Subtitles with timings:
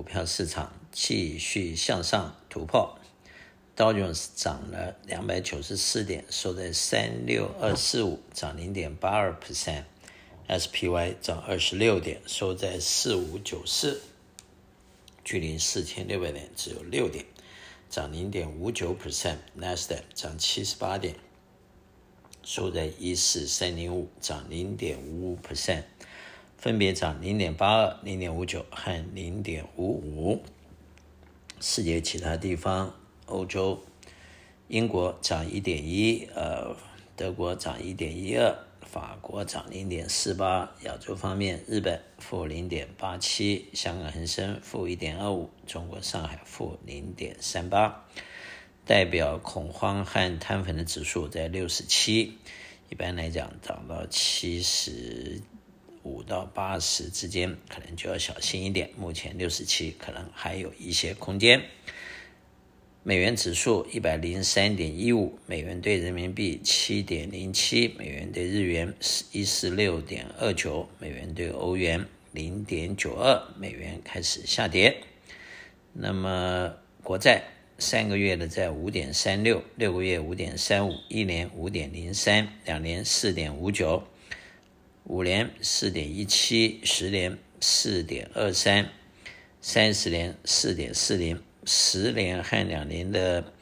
[0.00, 2.98] 股票市场继续向上突破，
[3.76, 9.38] 道琼斯涨了两百九十四点，收在三六二四五，涨零点八二。
[9.38, 14.00] percent；SPY 涨二十六点，收在四五九四，
[15.22, 17.26] 距离四千六百点只有六点，
[17.90, 18.96] 涨零点五九。
[18.96, 21.14] percent；NASDAQ 涨七十八点，
[22.42, 25.38] 收在一四三零五，涨零点五五。
[25.46, 25.82] percent。
[26.60, 30.42] 分别涨零点八二、零点五九和零点五五。
[31.58, 33.82] 世界其他地方，欧洲、
[34.68, 36.76] 英国涨一点一，呃，
[37.16, 40.70] 德国涨一点一二，法国涨零点四八。
[40.84, 48.04] 亚洲方面，日本负零点八七，香港恒生负一点二五，中国上海负零点三八。
[48.84, 52.36] 代表恐慌和贪粉的指数在六十七，
[52.90, 55.40] 一般来讲涨到七十。
[56.02, 58.90] 五到八十之间，可能就要小心一点。
[58.96, 61.62] 目前六十七，可能还有一些空间。
[63.02, 68.94] 美元指数一百零三点一五，美元兑人民币七点零七，美元兑日元
[69.32, 75.02] 一四六点二九，美元兑欧元零点九二，美元开始下跌。
[75.94, 77.42] 那么国债
[77.78, 84.02] 三个月的在五点三六，六个月五点三五，一年五点零三，两年四点五九。
[85.04, 88.90] 五年四点一七，十年四点二三，
[89.60, 93.52] 三十年四点四零，十年和两年的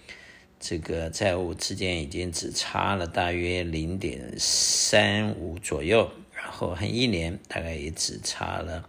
[0.61, 8.87] 这个债务之间已经只差了大约零点三五左右，然后和一年大概也只差了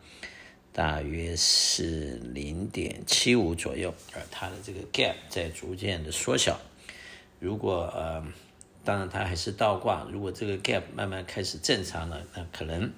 [0.73, 6.59] 大约是零点七五左右，而它的这个 gap 在逐渐的缩小。
[7.39, 8.21] 如果呃。
[8.89, 10.07] 当然，它还是倒挂。
[10.11, 12.91] 如果这个 gap 慢慢开始正常了，那可能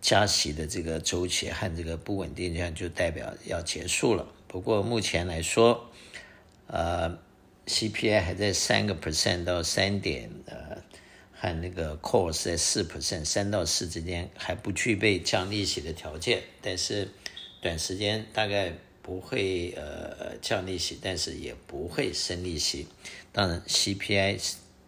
[0.00, 4.26] 加息的这个周期和这个不稳定，这样就代表要结束了。
[4.48, 5.88] 不过目前来说，
[6.66, 7.16] 呃
[7.66, 10.82] ，CPI 还在三个 percent 到三点，呃，
[11.32, 16.42] 和那个 core 在四 percent，三到四之间还不具备降利息的条件。
[16.60, 17.08] 但是
[17.62, 18.72] 短时间大概。
[19.10, 22.86] 不会呃降利息，但是也不会升利息。
[23.32, 24.40] 当然，CPI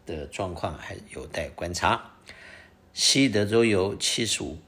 [0.07, 2.13] 的状况还有待观察。
[2.95, 4.59] 西德州油七十五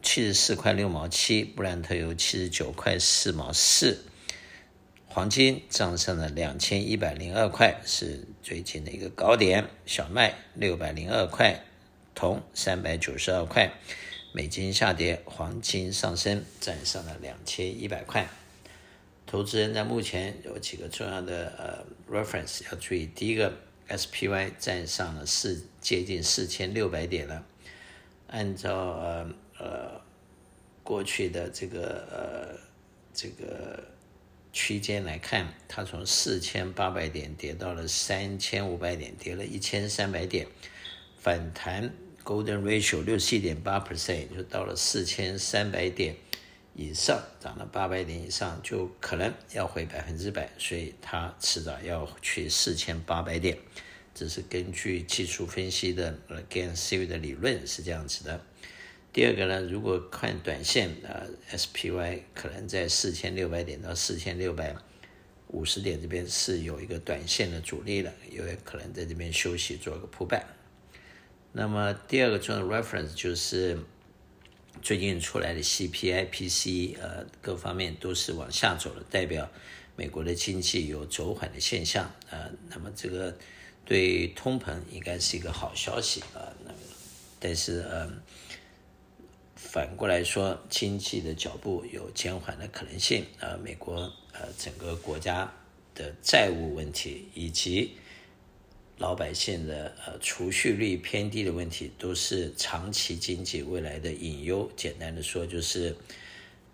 [0.00, 4.02] 七十四块六毛七，布兰特油七十九块四毛四，
[5.06, 9.68] 黄金涨上了两千一百零二块，是最近的一个高点。
[9.84, 11.62] 小麦六百零二块，
[12.14, 13.74] 铜三百九十二块，
[14.32, 18.26] 美金下跌，黄金上升，站上了两千一百块。
[19.26, 23.06] 投资人在目前有几个重要的呃 reference 要注意。
[23.06, 23.52] 第一个
[23.88, 27.44] ，SPY 站上了四接近四千六百点了。
[28.28, 30.00] 按照呃呃
[30.82, 32.58] 过去的这个呃
[33.14, 33.82] 这个
[34.52, 40.46] 区间来看，它从四千八百点跌到了三千五百点，跌了一千三百点，
[41.18, 41.90] 反弹
[42.24, 46.16] Golden Ratio 六十一点八 percent，就到了四千三百点。
[46.74, 53.58] 以上涨了八百点以上，就可能要回百分之百，所以它迟早要去四千八百点。
[54.14, 58.40] 这是根据技术分析的呃 Gann Series 的理论是这样子的。
[59.12, 64.74] 第二个呢，如果看短线啊，呃，SPY 可能在四千六百点到四千六百
[65.48, 70.44] 五十点这边是有一个短线的阻力的，有可能在这边休息做个 pullback。
[71.52, 73.78] 那么第二个重要的 reference 就是。
[74.80, 79.48] 最近出来的 CPI、PC 呃，各方面都是往下走的，代表
[79.94, 83.36] 美国的经济有走缓的现象，呃，那么这个
[83.84, 86.50] 对通膨应该是一个好消息啊。
[86.64, 86.78] 那么，
[87.38, 88.10] 但是呃，
[89.54, 95.52] 反过来说，经济的脚步有减缓的可能性，呃，美国呃整个国家
[95.94, 97.96] 的债务问题以及。
[98.98, 104.70] 老百姓的呃储蓄率偏低的问题，都是长期经济未来的隐忧。
[104.76, 105.96] 简单的说，就是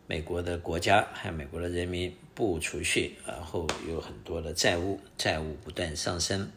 [0.07, 6.51] 美国的国家还有美国的人民不储蓄，然后有很多的债务，债务不断上升。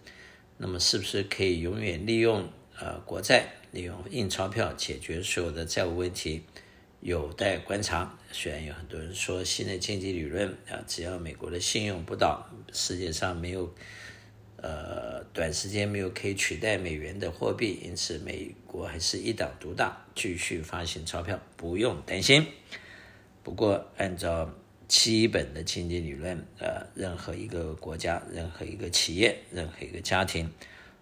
[0.58, 6.44] 那么，是不是可以永远利用呃国债，利用印钞票解决所有的债务问题？
[7.00, 8.18] 有待观察。
[8.32, 13.74] 虽然有很多人说新的经济理论啊，只要美国的信用不倒，世界上没有。
[14.62, 22.46] 呃，短时间没有可以取代美元的货币，因此美国还是一党独大，继续发行钞票，不用担心。
[23.42, 24.48] 不过，按照
[24.88, 30.48] 基本的经济理论，呃，任何一个国家、任何一个企业、任何一个家庭，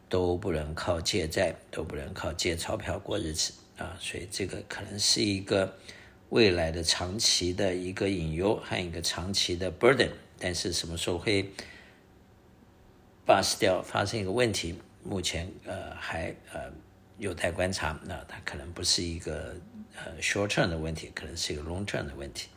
[0.08, 3.98] 都不能靠借债，都不能靠借钞票过日子啊。
[4.00, 5.78] 所以，这个可能是一个
[6.30, 11.50] 未来的长期的一个隐忧和一个长期的 burden，但是什么时候会
[13.30, 14.74] bust 掉，发生一个问题，
[15.04, 16.62] 目前呃还呃
[17.20, 17.96] 有待观察。
[18.04, 19.56] 那它可能不是一个
[19.96, 22.48] 呃 short term 的问题，可能是一个 long term 的问题。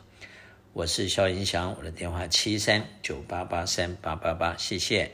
[0.73, 5.11] 我是肖银祥，我的电话七三九八八三八八八，谢谢。